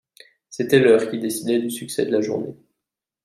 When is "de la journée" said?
2.07-2.55